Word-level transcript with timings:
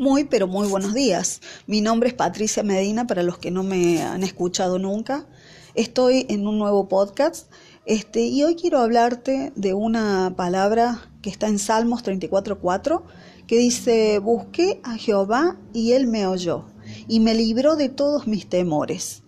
Muy, 0.00 0.24
pero 0.24 0.46
muy 0.46 0.66
buenos 0.66 0.94
días. 0.94 1.42
Mi 1.66 1.82
nombre 1.82 2.08
es 2.08 2.14
Patricia 2.14 2.62
Medina, 2.62 3.06
para 3.06 3.22
los 3.22 3.36
que 3.36 3.50
no 3.50 3.62
me 3.62 4.00
han 4.00 4.22
escuchado 4.22 4.78
nunca. 4.78 5.26
Estoy 5.74 6.24
en 6.30 6.46
un 6.46 6.58
nuevo 6.58 6.88
podcast 6.88 7.52
este, 7.84 8.22
y 8.22 8.42
hoy 8.42 8.54
quiero 8.54 8.78
hablarte 8.78 9.52
de 9.56 9.74
una 9.74 10.32
palabra 10.38 11.10
que 11.20 11.28
está 11.28 11.48
en 11.48 11.58
Salmos 11.58 12.02
34.4 12.02 13.02
que 13.46 13.58
dice, 13.58 14.20
busqué 14.20 14.80
a 14.84 14.96
Jehová 14.96 15.58
y 15.74 15.92
él 15.92 16.06
me 16.06 16.26
oyó 16.26 16.64
y 17.06 17.20
me 17.20 17.34
libró 17.34 17.76
de 17.76 17.90
todos 17.90 18.26
mis 18.26 18.48
temores. 18.48 19.22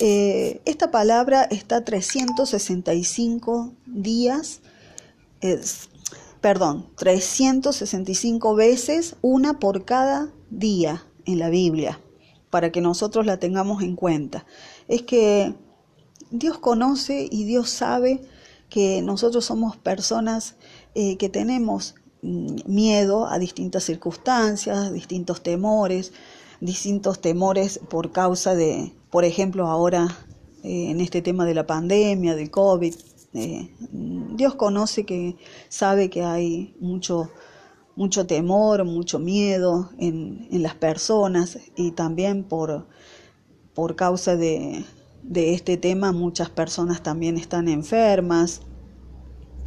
Eh, 0.00 0.62
esta 0.64 0.90
palabra 0.90 1.42
está 1.42 1.84
365 1.84 3.74
días, 3.84 4.62
perdón, 6.40 6.86
365 6.96 8.54
veces, 8.54 9.16
una 9.22 9.58
por 9.58 9.84
cada 9.84 10.32
día 10.50 11.04
en 11.24 11.38
la 11.38 11.50
Biblia, 11.50 12.00
para 12.50 12.72
que 12.72 12.80
nosotros 12.80 13.26
la 13.26 13.38
tengamos 13.38 13.82
en 13.82 13.96
cuenta. 13.96 14.46
Es 14.86 15.02
que 15.02 15.54
Dios 16.30 16.58
conoce 16.58 17.28
y 17.30 17.44
Dios 17.44 17.70
sabe 17.70 18.22
que 18.68 19.02
nosotros 19.02 19.44
somos 19.44 19.76
personas 19.76 20.56
eh, 20.94 21.16
que 21.16 21.28
tenemos 21.28 21.94
mm, 22.22 22.56
miedo 22.66 23.26
a 23.26 23.38
distintas 23.38 23.84
circunstancias, 23.84 24.92
distintos 24.92 25.42
temores, 25.42 26.12
distintos 26.60 27.20
temores 27.20 27.80
por 27.88 28.12
causa 28.12 28.54
de, 28.54 28.92
por 29.10 29.24
ejemplo, 29.24 29.66
ahora 29.66 30.18
eh, 30.62 30.90
en 30.90 31.00
este 31.00 31.22
tema 31.22 31.44
de 31.44 31.54
la 31.54 31.66
pandemia, 31.66 32.34
del 32.34 32.50
COVID, 32.50 32.94
eh, 33.34 33.70
Dios 34.38 34.54
conoce 34.54 35.04
que 35.04 35.36
sabe 35.68 36.10
que 36.10 36.22
hay 36.22 36.76
mucho, 36.78 37.28
mucho 37.96 38.24
temor, 38.24 38.84
mucho 38.84 39.18
miedo 39.18 39.90
en, 39.98 40.46
las 40.62 40.76
personas 40.76 41.58
y 41.74 41.90
también 41.90 42.44
por, 42.44 42.86
por 43.74 43.96
causa 43.96 44.36
de, 44.36 44.84
este 45.34 45.76
tema 45.76 46.12
muchas 46.12 46.50
personas 46.50 47.02
también 47.02 47.36
están 47.36 47.66
enfermas, 47.66 48.62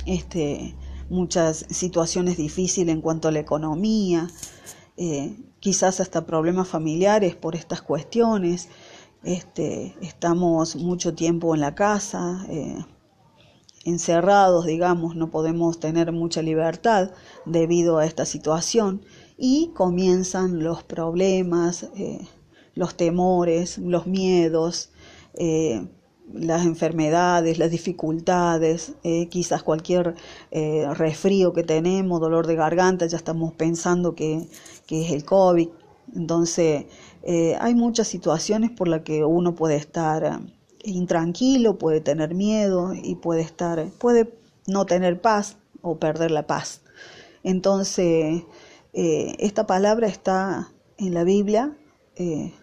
este, 0.05 0.73
muchas 1.09 1.65
situaciones 1.69 2.37
difíciles 2.37 2.95
en 2.95 3.01
cuanto 3.01 3.27
a 3.27 3.31
la 3.33 3.39
economía, 3.39 4.29
eh, 4.95 5.35
quizás 5.59 5.99
hasta 5.99 6.25
problemas 6.25 6.69
familiares 6.69 7.35
por 7.35 7.55
estas 7.55 7.81
cuestiones. 7.81 8.69
Este, 9.23 9.97
estamos 10.01 10.77
mucho 10.77 11.13
tiempo 11.13 11.53
en 11.55 11.61
la 11.61 11.75
casa, 11.75 12.45
eh, 12.49 12.79
encerrados, 13.85 14.65
digamos, 14.65 15.15
no 15.15 15.31
podemos 15.31 15.79
tener 15.79 16.11
mucha 16.11 16.41
libertad 16.41 17.11
debido 17.45 17.97
a 17.97 18.05
esta 18.05 18.25
situación 18.25 19.01
y 19.37 19.71
comienzan 19.73 20.63
los 20.63 20.83
problemas, 20.83 21.89
eh, 21.95 22.27
los 22.75 22.95
temores, 22.95 23.79
los 23.79 24.05
miedos, 24.05 24.91
eh, 25.33 25.87
las 26.31 26.65
enfermedades, 26.65 27.57
las 27.57 27.71
dificultades, 27.71 28.93
eh, 29.03 29.27
quizás 29.27 29.63
cualquier 29.63 30.15
resfrío 30.51 31.51
que 31.51 31.63
tenemos, 31.63 32.21
dolor 32.21 32.47
de 32.47 32.55
garganta, 32.55 33.05
ya 33.07 33.17
estamos 33.17 33.53
pensando 33.53 34.15
que, 34.15 34.47
que 34.85 35.05
es 35.05 35.11
el 35.11 35.25
COVID. 35.25 35.67
Entonces, 36.15 36.85
hay 37.59 37.75
muchas 37.75 38.07
situaciones 38.07 38.71
por 38.71 38.87
las 38.87 39.01
que 39.01 39.25
uno 39.25 39.55
puede 39.55 39.75
estar 39.75 40.41
intranquilo, 40.83 41.77
puede 41.77 42.01
tener 42.01 42.35
miedo 42.35 42.93
y 42.93 43.15
puede 43.15 43.41
estar, 43.41 43.85
puede 43.99 44.33
no 44.67 44.85
tener 44.85 45.21
paz 45.21 45.57
o 45.81 45.97
perder 45.97 46.31
la 46.31 46.47
paz. 46.47 46.81
Entonces, 47.43 48.43
eh, 48.93 49.35
esta 49.39 49.65
palabra 49.65 50.07
está 50.07 50.71
en 50.97 51.13
la 51.13 51.23
Biblia, 51.23 51.75
eh, 52.15 52.53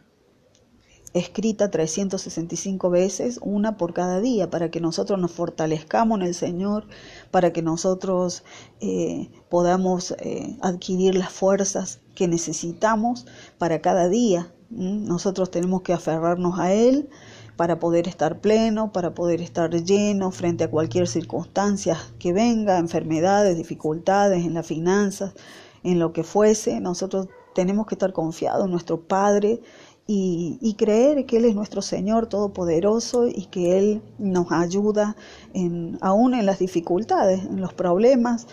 escrita 1.14 1.70
365 1.70 2.91
veces, 2.91 3.41
una 3.42 3.77
por 3.77 3.92
cada 3.92 4.20
día, 4.20 4.50
para 4.50 4.70
que 4.70 4.80
nosotros 4.80 5.18
nos 5.18 5.33
fortalezcamos 5.33 6.20
en 6.20 6.27
el 6.27 6.35
Señor, 6.35 6.86
para 7.30 7.52
que 7.52 7.62
nosotros 7.62 8.45
eh, 8.80 9.30
podamos 9.48 10.14
adquirir 10.61 11.14
las 11.17 11.33
fuerzas 11.33 12.00
que 12.14 12.29
necesitamos 12.29 13.27
para 13.56 13.80
cada 13.80 14.08
día. 14.08 14.52
Nosotros 14.70 15.50
tenemos 15.50 15.80
que 15.80 15.95
aferrarnos 15.95 16.58
a 16.61 16.74
Él 16.74 17.08
para 17.58 17.80
poder 17.80 18.07
estar 18.07 18.41
pleno, 18.41 18.92
para 18.92 19.14
poder 19.14 19.42
estar 19.42 19.69
lleno 19.83 20.30
frente 20.30 20.63
a 20.63 20.70
cualquier 20.70 21.08
circunstancia 21.08 21.98
que 22.20 22.33
venga, 22.33 22.79
enfermedades, 22.79 23.57
dificultades 23.57 24.46
en 24.46 24.55
las 24.55 24.64
finanzas, 24.64 25.35
en 25.83 25.98
lo 25.98 26.13
que 26.13 26.23
fuese. 26.23 26.80
Nosotros 26.80 27.27
tenemos 27.57 27.89
que 27.89 27.97
estar 27.97 28.13
confiados 28.13 28.67
en 28.67 28.70
nuestro 28.70 29.01
Padre 29.01 29.61
y, 30.11 30.74
creer 30.79 31.27
que 31.27 31.36
Él 31.36 31.45
es 31.45 31.55
nuestro 31.55 31.83
Señor 31.83 32.29
Todopoderoso 32.29 33.29
y 33.29 33.45
que 33.51 33.77
Él 33.77 34.02
nos 34.19 34.51
ayuda 34.51 35.17
en, 35.52 35.98
aún 36.01 36.33
en 36.33 36.46
las 36.46 36.61
dificultades, 36.61 37.45
en 37.45 37.61
los 37.61 37.74
problemas, 37.74 38.47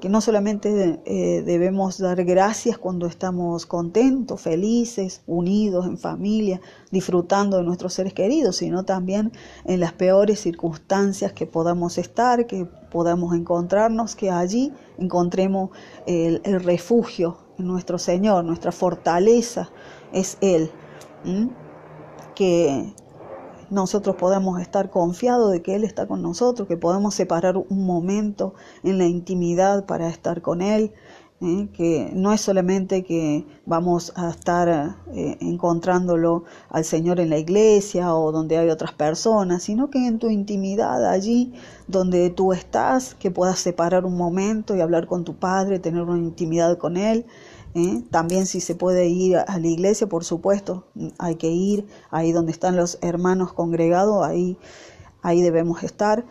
que 0.00 0.08
no 0.08 0.20
solamente 0.20 1.00
eh, 1.04 1.42
debemos 1.42 1.98
dar 1.98 2.24
gracias 2.24 2.78
cuando 2.78 3.08
estamos 3.08 3.66
contentos, 3.66 4.40
felices, 4.40 5.22
unidos 5.26 5.84
en 5.86 5.98
familia, 5.98 6.60
disfrutando 6.92 7.56
de 7.56 7.64
nuestros 7.64 7.92
seres 7.94 8.12
queridos, 8.12 8.54
sino 8.54 8.84
también 8.84 9.32
en 9.64 9.80
las 9.80 9.94
peores 9.94 10.38
circunstancias 10.38 11.32
que 11.32 11.46
podamos 11.46 11.98
estar, 11.98 12.46
que 12.46 12.66
podamos 12.66 13.34
encontrarnos, 13.34 14.14
que 14.14 14.30
allí 14.30 14.72
encontremos 14.96 15.70
el, 16.06 16.40
el 16.44 16.62
refugio 16.62 17.38
en 17.58 17.66
nuestro 17.66 17.98
Señor, 17.98 18.44
nuestra 18.44 18.70
fortaleza 18.70 19.70
es 20.12 20.38
Él. 20.40 20.70
Que 22.34 22.94
nosotros 23.70 24.16
podamos 24.16 24.60
estar 24.60 24.90
confiados 24.90 25.52
de 25.52 25.62
que 25.62 25.74
Él 25.74 25.84
está 25.84 26.06
con 26.06 26.22
nosotros, 26.22 26.68
que 26.68 26.76
podemos 26.76 27.14
separar 27.14 27.56
un 27.56 27.84
momento 27.84 28.54
en 28.82 28.98
la 28.98 29.06
intimidad 29.06 29.86
para 29.86 30.08
estar 30.08 30.40
con 30.42 30.62
Él, 30.62 30.92
que 31.72 32.10
no 32.14 32.32
es 32.32 32.40
solamente 32.40 33.04
que 33.04 33.46
vamos 33.64 34.12
a 34.16 34.30
estar 34.30 34.96
eh, 35.12 35.36
encontrándolo 35.40 36.42
al 36.68 36.84
Señor 36.84 37.20
en 37.20 37.30
la 37.30 37.38
iglesia 37.38 38.12
o 38.16 38.32
donde 38.32 38.58
hay 38.58 38.70
otras 38.70 38.92
personas, 38.92 39.62
sino 39.62 39.88
que 39.88 40.04
en 40.04 40.18
tu 40.18 40.30
intimidad, 40.30 41.08
allí 41.08 41.52
donde 41.86 42.30
tú 42.30 42.52
estás, 42.52 43.14
que 43.14 43.30
puedas 43.30 43.60
separar 43.60 44.04
un 44.04 44.16
momento 44.16 44.74
y 44.74 44.80
hablar 44.80 45.06
con 45.06 45.22
tu 45.22 45.36
Padre, 45.36 45.78
tener 45.78 46.02
una 46.02 46.18
intimidad 46.18 46.76
con 46.76 46.96
Él 46.96 47.24
¿eh? 47.74 48.02
También 48.10 48.46
si 48.46 48.60
se 48.60 48.74
puede 48.74 49.08
ir 49.08 49.36
a 49.36 49.58
la 49.58 49.66
iglesia, 49.66 50.06
por 50.06 50.24
supuesto, 50.24 50.86
hay 51.18 51.36
que 51.36 51.48
ir 51.48 51.86
ahí 52.10 52.32
donde 52.32 52.52
están 52.52 52.76
los 52.76 52.98
hermanos 53.02 53.52
congregados, 53.52 54.24
ahí, 54.24 54.58
ahí 55.22 55.42
debemos 55.42 55.82
estar, 55.82 56.24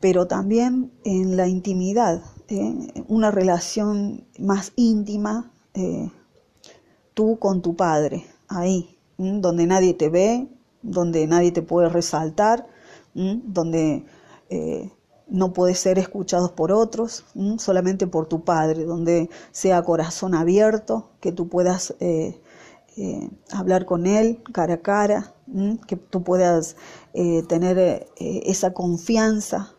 pero 0.00 0.26
también 0.26 0.92
en 1.04 1.36
la 1.36 1.48
intimidad, 1.48 2.22
¿eh? 2.48 3.04
una 3.08 3.30
relación 3.30 4.26
más 4.38 4.72
íntima, 4.76 5.52
eh, 5.74 6.10
tú 7.14 7.38
con 7.38 7.62
tu 7.62 7.76
padre, 7.76 8.26
ahí, 8.48 8.98
donde 9.18 9.66
nadie 9.66 9.94
te 9.94 10.08
ve, 10.08 10.48
donde 10.82 11.26
nadie 11.26 11.52
te 11.52 11.62
puede 11.62 11.88
resaltar, 11.88 12.66
donde 13.14 14.06
no 15.32 15.54
puede 15.54 15.74
ser 15.74 15.98
escuchados 15.98 16.52
por 16.52 16.70
otros, 16.72 17.24
solamente 17.56 18.06
por 18.06 18.26
tu 18.26 18.44
Padre, 18.44 18.84
donde 18.84 19.30
sea 19.50 19.82
corazón 19.82 20.34
abierto, 20.34 21.08
que 21.20 21.32
tú 21.32 21.48
puedas 21.48 21.94
eh, 22.00 22.38
eh, 22.98 23.30
hablar 23.50 23.86
con 23.86 24.06
Él 24.06 24.42
cara 24.52 24.74
a 24.74 24.82
cara, 24.82 25.32
que 25.86 25.96
tú 25.96 26.22
puedas 26.22 26.76
eh, 27.14 27.42
tener 27.48 28.06
esa 28.18 28.74
confianza, 28.74 29.74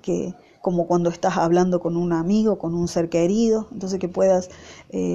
que 0.00 0.34
como 0.62 0.86
cuando 0.86 1.10
estás 1.10 1.36
hablando 1.36 1.80
con 1.80 1.98
un 1.98 2.14
amigo, 2.14 2.58
con 2.58 2.74
un 2.74 2.88
ser 2.88 3.10
querido, 3.10 3.68
entonces 3.72 3.98
que 3.98 4.08
puedas 4.08 4.48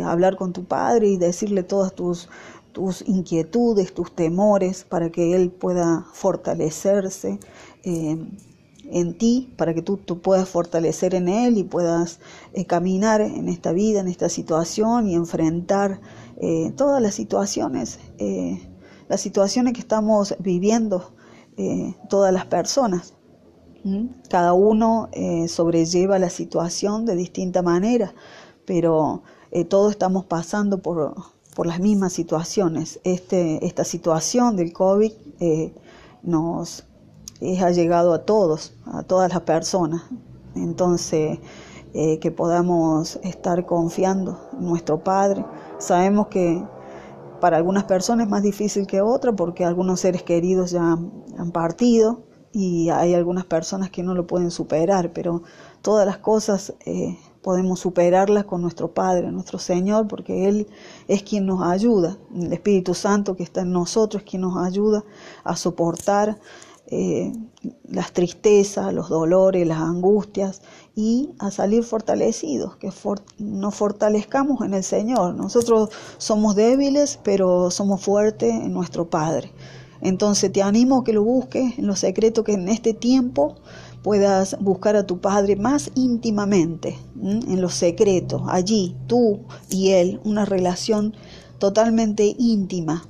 hablar 0.05 0.35
con 0.37 0.53
tu 0.53 0.65
Padre 0.65 1.07
y 1.07 1.17
decirle 1.17 1.63
todas 1.63 1.93
tus, 1.95 2.29
tus 2.73 3.01
inquietudes, 3.07 3.95
tus 3.95 4.15
temores, 4.15 4.83
para 4.83 5.09
que 5.09 5.35
Él 5.35 5.49
pueda 5.49 6.05
fortalecerse 6.13 7.39
en 8.91 9.17
ti 9.17 9.53
para 9.57 9.73
que 9.73 9.81
tú, 9.81 9.97
tú 9.97 10.19
puedas 10.19 10.49
fortalecer 10.49 11.15
en 11.15 11.27
Él 11.27 11.57
y 11.57 11.63
puedas 11.63 12.19
eh, 12.53 12.65
caminar 12.65 13.21
en 13.21 13.47
esta 13.49 13.71
vida, 13.71 13.99
en 13.99 14.07
esta 14.07 14.29
situación 14.29 15.07
y 15.07 15.15
enfrentar 15.15 16.01
eh, 16.37 16.73
todas 16.75 17.01
las 17.01 17.15
situaciones, 17.15 17.99
eh, 18.17 18.61
las 19.07 19.21
situaciones 19.21 19.73
que 19.73 19.81
estamos 19.81 20.35
viviendo 20.39 21.13
todas 22.07 22.31
las 22.31 22.45
personas. 22.45 23.15
Cada 24.29 24.53
uno 24.53 25.09
sobrelleva 25.49 26.17
la 26.17 26.29
situación 26.29 27.05
de 27.05 27.17
distinta 27.17 27.61
manera, 27.61 28.13
pero 28.63 29.23
todos 29.67 29.91
estamos 29.91 30.23
pasando 30.23 30.81
por, 30.81 31.15
por 31.57 31.67
las 31.67 31.81
mismas 31.81 32.13
situaciones. 32.13 33.01
Este, 33.03 33.65
esta 33.65 33.83
situación 33.83 34.55
del 34.55 34.71
COVID 34.71 35.11
nos, 36.23 36.85
ha 37.41 37.71
llegado 37.71 38.13
a 38.13 38.25
todos, 38.25 38.73
a 38.85 39.03
todas 39.03 39.31
las 39.31 39.41
personas. 39.41 40.03
Entonces, 40.55 41.39
eh, 41.93 42.19
que 42.19 42.29
podamos 42.29 43.19
estar 43.23 43.65
confiando 43.65 44.39
en 44.53 44.67
nuestro 44.67 45.03
Padre. 45.03 45.43
Sabemos 45.79 46.27
que 46.27 46.63
para 47.41 47.57
algunas 47.57 47.85
personas 47.85 48.25
es 48.25 48.29
más 48.29 48.43
difícil 48.43 48.85
que 48.85 49.01
otra 49.01 49.31
porque 49.31 49.65
algunos 49.65 50.01
seres 50.01 50.21
queridos 50.21 50.69
ya 50.69 50.83
han 50.83 51.51
partido 51.51 52.21
y 52.51 52.89
hay 52.89 53.15
algunas 53.15 53.45
personas 53.45 53.89
que 53.89 54.03
no 54.03 54.13
lo 54.13 54.27
pueden 54.27 54.51
superar, 54.51 55.13
pero 55.13 55.41
todas 55.81 56.05
las 56.05 56.17
cosas 56.17 56.73
eh, 56.85 57.17
podemos 57.41 57.79
superarlas 57.79 58.45
con 58.45 58.61
nuestro 58.61 58.93
Padre, 58.93 59.31
nuestro 59.31 59.59
Señor, 59.59 60.07
porque 60.07 60.47
Él 60.47 60.67
es 61.07 61.23
quien 61.23 61.45
nos 61.45 61.63
ayuda. 61.63 62.17
El 62.35 62.53
Espíritu 62.53 62.93
Santo 62.93 63.35
que 63.35 63.43
está 63.43 63.61
en 63.61 63.71
nosotros 63.71 64.23
es 64.23 64.29
quien 64.29 64.43
nos 64.43 64.57
ayuda 64.57 65.03
a 65.43 65.55
soportar 65.55 66.37
eh, 66.91 67.31
las 67.87 68.13
tristezas, 68.13 68.93
los 68.93 69.09
dolores, 69.09 69.67
las 69.67 69.79
angustias 69.79 70.61
y 70.95 71.29
a 71.39 71.51
salir 71.51 71.83
fortalecidos, 71.83 72.77
que 72.77 72.91
nos 73.37 73.75
fortalezcamos 73.75 74.61
en 74.61 74.73
el 74.73 74.83
Señor. 74.83 75.35
Nosotros 75.35 75.89
somos 76.17 76.55
débiles, 76.55 77.19
pero 77.23 77.69
somos 77.69 78.01
fuertes 78.01 78.51
en 78.51 78.73
nuestro 78.73 79.09
Padre. 79.09 79.51
Entonces 80.01 80.51
te 80.51 80.61
animo 80.61 80.99
a 80.99 81.03
que 81.03 81.13
lo 81.13 81.23
busques 81.23 81.77
en 81.77 81.87
lo 81.87 81.95
secreto, 81.95 82.43
que 82.43 82.53
en 82.53 82.69
este 82.69 82.93
tiempo 82.93 83.55
puedas 84.01 84.57
buscar 84.59 84.95
a 84.95 85.05
tu 85.05 85.19
Padre 85.19 85.55
más 85.55 85.91
íntimamente, 85.95 86.97
en 87.21 87.61
lo 87.61 87.69
secreto, 87.69 88.45
allí, 88.47 88.95
tú 89.07 89.41
y 89.69 89.89
Él, 89.91 90.21
una 90.23 90.45
relación 90.45 91.13
totalmente 91.59 92.35
íntima. 92.39 93.05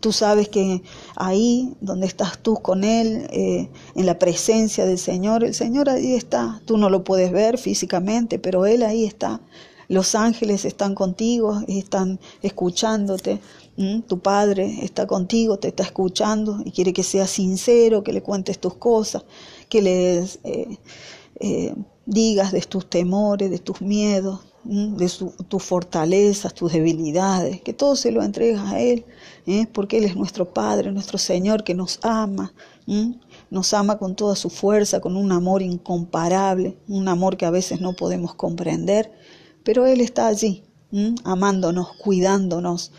Tú 0.00 0.10
sabes 0.10 0.48
que 0.48 0.82
ahí 1.14 1.74
donde 1.80 2.08
estás 2.08 2.38
tú 2.38 2.56
con 2.56 2.82
Él, 2.82 3.28
eh, 3.30 3.68
en 3.94 4.06
la 4.06 4.18
presencia 4.18 4.84
del 4.86 4.98
Señor, 4.98 5.44
el 5.44 5.54
Señor 5.54 5.88
ahí 5.88 6.14
está. 6.14 6.60
Tú 6.64 6.78
no 6.78 6.90
lo 6.90 7.04
puedes 7.04 7.30
ver 7.30 7.58
físicamente, 7.58 8.40
pero 8.40 8.66
Él 8.66 8.82
ahí 8.82 9.04
está. 9.04 9.40
Los 9.86 10.16
ángeles 10.16 10.64
están 10.64 10.96
contigo, 10.96 11.62
están 11.68 12.18
escuchándote. 12.42 13.40
Tu 14.08 14.18
padre 14.18 14.78
está 14.82 15.06
contigo, 15.06 15.58
te 15.58 15.68
está 15.68 15.84
escuchando 15.84 16.60
y 16.64 16.72
quiere 16.72 16.92
que 16.92 17.04
seas 17.04 17.30
sincero, 17.30 18.02
que 18.02 18.12
le 18.12 18.22
cuentes 18.22 18.58
tus 18.58 18.74
cosas, 18.74 19.24
que 19.68 19.80
les 19.80 20.40
eh, 20.42 20.78
eh, 21.38 21.74
digas 22.04 22.50
de 22.50 22.62
tus 22.62 22.90
temores, 22.90 23.50
de 23.50 23.58
tus 23.58 23.80
miedos, 23.80 24.40
de 24.64 25.10
tus 25.48 25.62
fortalezas, 25.62 26.54
tus 26.54 26.72
debilidades, 26.72 27.60
que 27.62 27.72
todo 27.72 27.96
se 27.96 28.12
lo 28.12 28.22
entregas 28.22 28.72
a 28.72 28.80
Él, 28.80 29.04
¿eh? 29.46 29.66
porque 29.72 29.98
Él 29.98 30.04
es 30.04 30.16
nuestro 30.16 30.52
Padre, 30.52 30.92
nuestro 30.92 31.18
Señor 31.18 31.64
que 31.64 31.74
nos 31.74 31.98
ama, 32.02 32.52
nos 33.50 33.74
ama 33.74 33.98
con 33.98 34.14
toda 34.14 34.36
su 34.36 34.50
fuerza, 34.50 35.00
con 35.00 35.16
un 35.16 35.32
amor 35.32 35.62
incomparable, 35.62 36.76
un 36.88 37.08
amor 37.08 37.36
que 37.36 37.46
a 37.46 37.50
veces 37.50 37.80
no 37.80 37.94
podemos 37.94 38.34
comprender, 38.34 39.12
pero 39.64 39.86
Él 39.86 40.00
está 40.00 40.28
allí, 40.28 40.62
amándonos, 41.24 41.88
cuidándonos, 41.96 42.92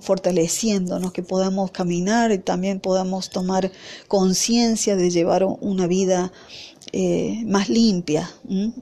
fortaleciéndonos, 0.00 1.12
que 1.12 1.22
podamos 1.22 1.70
caminar 1.70 2.32
y 2.32 2.38
también 2.38 2.80
podamos 2.80 3.30
tomar 3.30 3.70
conciencia 4.08 4.96
de 4.96 5.10
llevar 5.10 5.44
una 5.44 5.86
vida 5.86 6.32
eh, 6.92 7.42
más 7.46 7.68
limpia, 7.68 8.30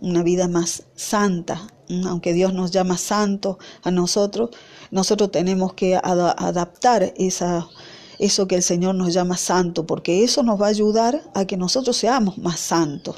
una 0.00 0.22
vida 0.22 0.46
más 0.48 0.84
santa. 0.94 1.73
Aunque 2.06 2.32
Dios 2.32 2.52
nos 2.54 2.70
llama 2.70 2.96
santo 2.96 3.58
a 3.82 3.90
nosotros, 3.90 4.50
nosotros 4.90 5.30
tenemos 5.30 5.74
que 5.74 5.96
adaptar 5.96 7.12
eso 7.16 8.48
que 8.48 8.56
el 8.56 8.62
Señor 8.62 8.94
nos 8.94 9.12
llama 9.12 9.36
santo, 9.36 9.86
porque 9.86 10.24
eso 10.24 10.42
nos 10.42 10.60
va 10.60 10.66
a 10.66 10.70
ayudar 10.70 11.22
a 11.34 11.44
que 11.44 11.56
nosotros 11.56 11.96
seamos 11.96 12.38
más 12.38 12.60
santos. 12.60 13.16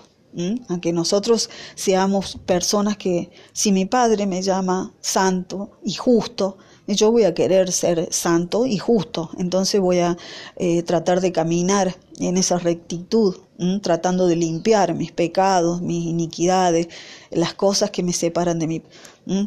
a 0.69 0.81
que 0.81 0.93
nosotros 0.93 1.49
seamos 1.75 2.37
personas 2.45 2.99
que, 2.99 3.31
si 3.53 3.73
mi 3.73 3.87
Padre 3.87 4.27
me 4.27 4.43
llama 4.43 4.93
santo 5.01 5.79
y 5.83 5.95
justo, 5.95 6.59
yo 6.95 7.11
voy 7.11 7.25
a 7.25 7.35
querer 7.35 7.73
ser 7.73 8.09
santo 8.13 8.67
y 8.67 8.79
justo, 8.79 9.31
entonces 9.39 9.81
voy 9.81 9.99
a 9.99 10.17
eh, 10.57 10.83
tratar 10.83 11.21
de 11.21 11.33
caminar 11.33 11.97
en 12.19 12.37
esa 12.37 12.59
rectitud, 12.59 13.37
tratando 13.83 14.27
de 14.27 14.37
limpiar 14.37 14.95
mis 14.95 15.13
pecados, 15.13 15.83
mis 15.83 16.05
iniquidades, 16.07 16.89
las 17.31 17.55
cosas 17.55 17.91
que 17.91 18.03
me 18.03 18.13
separan 18.13 18.59
de 18.59 18.67
mí. 18.67 18.83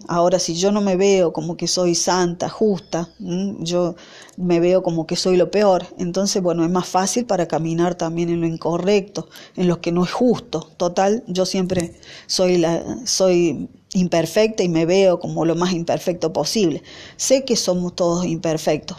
Ahora, 0.07 0.39
si 0.39 0.55
yo 0.55 0.71
no 0.71 0.81
me 0.81 0.97
veo 0.97 1.31
como 1.31 1.55
que 1.55 1.67
soy 1.67 1.95
santa, 1.95 2.49
justa, 2.49 3.09
yo 3.19 3.95
me 4.37 4.59
veo 4.59 4.83
como 4.83 5.07
que 5.07 5.15
soy 5.15 5.37
lo 5.37 5.51
peor, 5.51 5.85
entonces, 5.97 6.43
bueno, 6.43 6.63
es 6.65 6.69
más 6.69 6.87
fácil 6.87 7.25
para 7.25 7.47
caminar 7.47 7.95
también 7.95 8.29
en 8.29 8.41
lo 8.41 8.47
incorrecto, 8.47 9.29
en 9.55 9.67
lo 9.67 9.79
que 9.79 9.91
no 9.91 10.03
es 10.03 10.11
justo. 10.11 10.69
Total, 10.77 11.23
yo 11.27 11.45
siempre 11.45 11.93
soy, 12.27 12.57
la, 12.57 12.83
soy 13.05 13.69
imperfecta 13.93 14.63
y 14.63 14.69
me 14.69 14.85
veo 14.85 15.19
como 15.19 15.45
lo 15.45 15.55
más 15.55 15.73
imperfecto 15.73 16.33
posible. 16.33 16.83
Sé 17.17 17.45
que 17.45 17.55
somos 17.55 17.95
todos 17.95 18.25
imperfectos, 18.25 18.97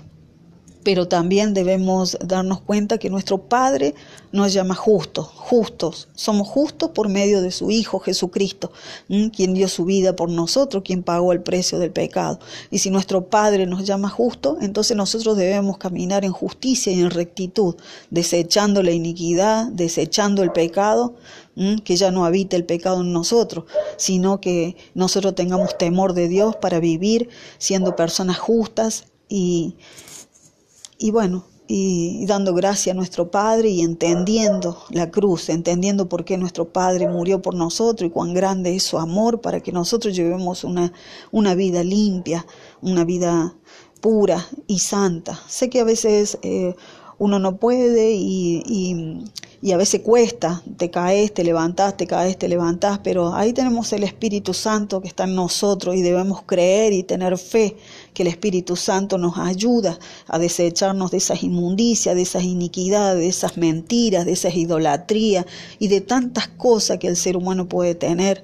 pero 0.82 1.08
también 1.08 1.54
debemos 1.54 2.16
darnos 2.24 2.60
cuenta 2.60 2.98
que 2.98 3.10
nuestro 3.10 3.38
Padre 3.38 3.94
nos 4.32 4.52
llama 4.52 4.74
justos, 4.74 5.26
justos. 5.26 6.08
Somos 6.14 6.48
justos 6.48 6.90
por 6.90 7.08
medio 7.08 7.42
de 7.42 7.50
su 7.50 7.70
Hijo 7.70 7.98
Jesucristo, 7.98 8.72
quien 9.08 9.54
dio 9.54 9.68
su 9.68 9.84
vida 9.84 10.16
por 10.16 10.30
nosotros, 10.30 10.82
quien 10.84 11.02
pagó 11.02 11.32
el 11.32 11.42
precio 11.42 11.78
del 11.78 11.90
pecado. 11.90 12.38
Y 12.70 12.78
si 12.78 12.90
nuestro 12.90 13.26
Padre 13.26 13.66
nos 13.66 13.84
llama 13.84 14.08
justos, 14.08 14.58
entonces 14.62 14.96
nosotros 14.96 15.36
debemos 15.36 15.78
caminar 15.78 16.24
en 16.24 16.32
justicia 16.32 16.92
y 16.92 17.00
en 17.00 17.10
rectitud, 17.10 17.76
desechando 18.10 18.82
la 18.82 18.92
iniquidad, 18.92 19.66
desechando 19.66 20.42
el 20.42 20.52
pecado, 20.52 21.14
que 21.84 21.96
ya 21.96 22.10
no 22.10 22.24
habite 22.24 22.56
el 22.56 22.64
pecado 22.64 23.02
en 23.02 23.12
nosotros, 23.12 23.64
sino 23.96 24.40
que 24.40 24.76
nosotros 24.94 25.34
tengamos 25.34 25.76
temor 25.76 26.14
de 26.14 26.28
Dios 26.28 26.56
para 26.56 26.80
vivir 26.80 27.28
siendo 27.58 27.96
personas 27.96 28.38
justas 28.38 29.04
y 29.28 29.74
y 31.00 31.10
bueno, 31.12 31.46
y, 31.66 32.26
dando 32.26 32.52
gracia 32.52 32.92
a 32.92 32.94
nuestro 32.94 33.30
Padre 33.30 33.70
y 33.70 33.80
entendiendo 33.80 34.82
la 34.90 35.10
cruz, 35.10 35.48
entendiendo 35.48 36.10
por 36.10 36.26
qué 36.26 36.36
nuestro 36.36 36.66
Padre 36.72 37.08
murió 37.08 37.40
por 37.40 37.54
nosotros 37.54 38.06
y 38.06 38.12
cuán 38.12 38.34
grande 38.34 38.76
es 38.76 38.82
su 38.82 38.98
amor 38.98 39.40
para 39.40 39.60
que 39.60 39.72
nosotros 39.72 40.14
llevemos 40.14 40.62
una, 40.62 40.92
una 41.32 41.54
vida 41.54 41.82
limpia, 41.82 42.44
una 42.82 43.04
vida 43.04 43.54
pura 44.02 44.46
y 44.66 44.80
santa. 44.80 45.40
Sé 45.48 45.70
que 45.70 45.80
a 45.80 45.84
veces 45.84 46.38
eh, 46.42 46.74
uno 47.20 47.38
no 47.38 47.58
puede 47.58 48.12
y, 48.12 48.62
y, 48.66 49.24
y, 49.60 49.72
a 49.72 49.76
veces 49.76 50.00
cuesta, 50.00 50.62
te 50.78 50.90
caes, 50.90 51.34
te 51.34 51.44
levantás, 51.44 51.94
te 51.94 52.06
caes, 52.06 52.38
te 52.38 52.48
levantás, 52.48 52.98
pero 53.00 53.34
ahí 53.34 53.52
tenemos 53.52 53.92
el 53.92 54.04
Espíritu 54.04 54.54
Santo 54.54 55.02
que 55.02 55.08
está 55.08 55.24
en 55.24 55.34
nosotros 55.34 55.96
y 55.96 56.00
debemos 56.00 56.42
creer 56.44 56.94
y 56.94 57.02
tener 57.02 57.36
fe 57.36 57.76
que 58.14 58.22
el 58.22 58.28
Espíritu 58.28 58.74
Santo 58.74 59.18
nos 59.18 59.36
ayuda 59.36 59.98
a 60.28 60.38
desecharnos 60.38 61.10
de 61.10 61.18
esas 61.18 61.42
inmundicias, 61.42 62.16
de 62.16 62.22
esas 62.22 62.42
iniquidades, 62.42 63.20
de 63.20 63.28
esas 63.28 63.58
mentiras, 63.58 64.24
de 64.24 64.32
esas 64.32 64.54
idolatrías 64.54 65.44
y 65.78 65.88
de 65.88 66.00
tantas 66.00 66.48
cosas 66.48 66.96
que 66.96 67.08
el 67.08 67.16
ser 67.16 67.36
humano 67.36 67.68
puede 67.68 67.94
tener. 67.94 68.42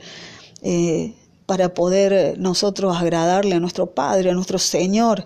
Eh, 0.60 1.14
para 1.46 1.72
poder 1.74 2.36
nosotros 2.38 2.96
agradarle 2.96 3.54
a 3.54 3.60
nuestro 3.60 3.86
Padre, 3.86 4.30
a 4.30 4.34
nuestro 4.34 4.58
Señor, 4.58 5.24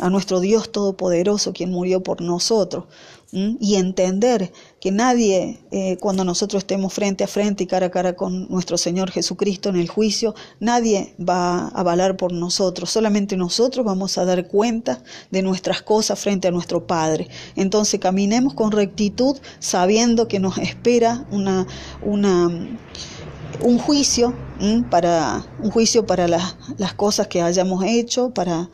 a 0.00 0.10
nuestro 0.10 0.40
Dios 0.40 0.72
Todopoderoso, 0.72 1.52
quien 1.52 1.70
murió 1.70 2.02
por 2.02 2.20
nosotros 2.20 2.84
y 3.30 3.74
entender 3.74 4.52
que 4.80 4.90
nadie, 4.90 5.60
eh, 5.70 5.98
cuando 6.00 6.24
nosotros 6.24 6.62
estemos 6.62 6.94
frente 6.94 7.24
a 7.24 7.26
frente 7.26 7.64
y 7.64 7.66
cara 7.66 7.86
a 7.86 7.90
cara 7.90 8.16
con 8.16 8.48
nuestro 8.48 8.78
Señor 8.78 9.10
Jesucristo 9.10 9.68
en 9.68 9.76
el 9.76 9.88
juicio, 9.88 10.34
nadie 10.60 11.14
va 11.20 11.58
a 11.58 11.68
avalar 11.68 12.16
por 12.16 12.32
nosotros, 12.32 12.88
solamente 12.90 13.36
nosotros 13.36 13.84
vamos 13.84 14.16
a 14.16 14.24
dar 14.24 14.48
cuenta 14.48 15.02
de 15.30 15.42
nuestras 15.42 15.82
cosas 15.82 16.18
frente 16.18 16.48
a 16.48 16.50
nuestro 16.50 16.86
Padre. 16.86 17.28
Entonces 17.54 18.00
caminemos 18.00 18.54
con 18.54 18.72
rectitud 18.72 19.36
sabiendo 19.58 20.26
que 20.26 20.40
nos 20.40 20.56
espera 20.56 21.26
una, 21.30 21.66
una 22.02 22.50
un 23.62 23.78
juicio 23.78 24.34
para 24.90 25.44
un 25.62 25.70
juicio 25.70 26.06
para 26.06 26.28
las, 26.28 26.56
las 26.78 26.94
cosas 26.94 27.26
que 27.26 27.42
hayamos 27.42 27.84
hecho, 27.84 28.30
para 28.30 28.70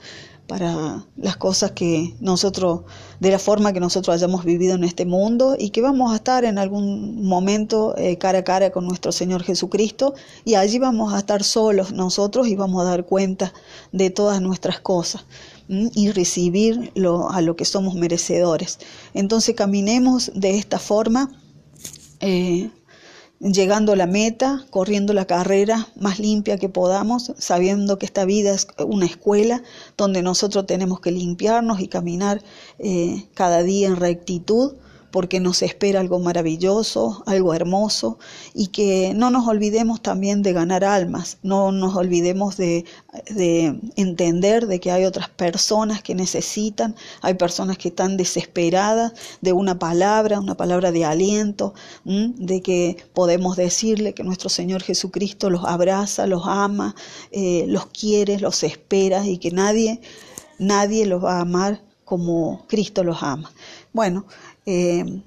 para 0.46 1.06
las 1.16 1.36
cosas 1.36 1.72
que 1.72 2.14
nosotros, 2.20 2.82
de 3.18 3.30
la 3.30 3.38
forma 3.38 3.72
que 3.72 3.80
nosotros 3.80 4.14
hayamos 4.14 4.44
vivido 4.44 4.74
en 4.74 4.84
este 4.84 5.06
mundo 5.06 5.56
y 5.58 5.70
que 5.70 5.80
vamos 5.80 6.12
a 6.12 6.16
estar 6.16 6.44
en 6.44 6.58
algún 6.58 7.24
momento 7.24 7.94
eh, 7.96 8.18
cara 8.18 8.40
a 8.40 8.44
cara 8.44 8.70
con 8.70 8.86
nuestro 8.86 9.10
Señor 9.10 9.42
Jesucristo 9.42 10.14
y 10.44 10.56
allí 10.56 10.78
vamos 10.78 11.14
a 11.14 11.18
estar 11.18 11.42
solos 11.42 11.92
nosotros 11.92 12.46
y 12.48 12.56
vamos 12.56 12.82
a 12.82 12.84
dar 12.84 13.06
cuenta 13.06 13.54
de 13.92 14.10
todas 14.10 14.42
nuestras 14.42 14.80
cosas 14.80 15.24
y 15.66 16.10
recibir 16.10 16.92
lo, 16.94 17.30
a 17.30 17.40
lo 17.40 17.56
que 17.56 17.64
somos 17.64 17.94
merecedores. 17.94 18.78
Entonces 19.14 19.54
caminemos 19.54 20.30
de 20.34 20.58
esta 20.58 20.78
forma. 20.78 21.30
Eh, 22.20 22.70
llegando 23.40 23.92
a 23.92 23.96
la 23.96 24.06
meta, 24.06 24.64
corriendo 24.70 25.12
la 25.12 25.26
carrera 25.26 25.88
más 25.96 26.18
limpia 26.18 26.58
que 26.58 26.68
podamos, 26.68 27.32
sabiendo 27.38 27.98
que 27.98 28.06
esta 28.06 28.24
vida 28.24 28.54
es 28.54 28.66
una 28.78 29.06
escuela 29.06 29.62
donde 29.96 30.22
nosotros 30.22 30.66
tenemos 30.66 31.00
que 31.00 31.12
limpiarnos 31.12 31.80
y 31.80 31.88
caminar 31.88 32.42
eh, 32.78 33.26
cada 33.34 33.62
día 33.62 33.88
en 33.88 33.96
rectitud 33.96 34.74
porque 35.14 35.38
nos 35.38 35.62
espera 35.62 36.00
algo 36.00 36.18
maravilloso, 36.18 37.22
algo 37.26 37.54
hermoso, 37.54 38.18
y 38.52 38.66
que 38.66 39.12
no 39.14 39.30
nos 39.30 39.46
olvidemos 39.46 40.02
también 40.02 40.42
de 40.42 40.52
ganar 40.52 40.82
almas, 40.82 41.38
no 41.44 41.70
nos 41.70 41.94
olvidemos 41.94 42.56
de, 42.56 42.84
entender 43.94 44.66
de 44.66 44.80
que 44.80 44.90
hay 44.90 45.04
otras 45.04 45.28
personas 45.28 46.02
que 46.02 46.16
necesitan, 46.16 46.96
hay 47.22 47.34
personas 47.34 47.78
que 47.78 47.90
están 47.90 48.16
desesperadas 48.16 49.12
de 49.40 49.52
una 49.52 49.78
palabra, 49.78 50.40
una 50.40 50.56
palabra 50.56 50.90
de 50.90 51.04
aliento, 51.04 51.74
de 52.04 52.60
que 52.60 52.96
podemos 53.12 53.56
decirle 53.56 54.14
que 54.14 54.24
nuestro 54.24 54.48
Señor 54.48 54.82
Jesucristo 54.82 55.48
los 55.48 55.64
abraza, 55.64 56.26
los 56.26 56.42
ama, 56.44 56.96
eh, 57.30 57.66
los 57.68 57.86
quiere, 57.86 58.40
los 58.40 58.64
espera 58.64 59.24
y 59.24 59.38
que 59.38 59.52
nadie, 59.52 60.00
nadie 60.58 61.06
los 61.06 61.22
va 61.22 61.36
a 61.38 61.42
amar 61.42 61.84
como 62.04 62.64
Cristo 62.68 63.04
los 63.04 63.22
ama. 63.22 63.52
Bueno, 63.92 64.26
eh, 64.66 65.22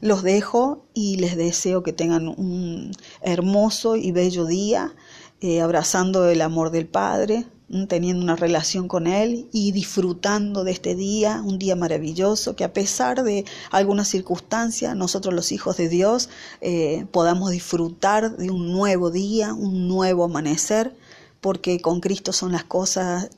los 0.00 0.22
dejo 0.22 0.86
y 0.94 1.16
les 1.16 1.36
deseo 1.36 1.82
que 1.82 1.92
tengan 1.92 2.28
un 2.28 2.92
hermoso 3.20 3.96
y 3.96 4.12
bello 4.12 4.44
día, 4.44 4.94
eh, 5.40 5.60
abrazando 5.60 6.28
el 6.28 6.40
amor 6.40 6.70
del 6.70 6.86
Padre, 6.86 7.46
teniendo 7.88 8.22
una 8.22 8.36
relación 8.36 8.88
con 8.88 9.06
Él 9.06 9.48
y 9.52 9.72
disfrutando 9.72 10.64
de 10.64 10.72
este 10.72 10.94
día, 10.94 11.42
un 11.44 11.58
día 11.58 11.76
maravilloso, 11.76 12.56
que 12.56 12.64
a 12.64 12.72
pesar 12.72 13.24
de 13.24 13.44
algunas 13.70 14.08
circunstancias, 14.08 14.96
nosotros 14.96 15.34
los 15.34 15.52
hijos 15.52 15.76
de 15.76 15.88
Dios 15.88 16.30
eh, 16.60 17.06
podamos 17.10 17.50
disfrutar 17.50 18.36
de 18.36 18.50
un 18.50 18.72
nuevo 18.72 19.10
día, 19.10 19.52
un 19.52 19.88
nuevo 19.88 20.24
amanecer, 20.24 20.96
porque 21.40 21.80
con 21.80 22.00
Cristo 22.00 22.32
son 22.32 22.52
las 22.52 22.64
cosas 22.64 23.30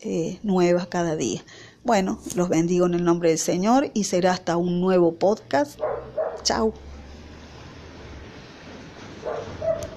nuevas 0.42 0.86
cada 0.86 1.16
día. 1.16 1.42
Bueno, 1.82 2.18
los 2.34 2.48
bendigo 2.48 2.86
en 2.86 2.94
el 2.94 3.04
nombre 3.04 3.30
del 3.30 3.38
Señor 3.38 3.90
y 3.94 4.04
será 4.04 4.32
hasta 4.32 4.56
un 4.56 4.80
nuevo 4.80 5.14
podcast. 5.14 5.80
Chao. 6.42 6.74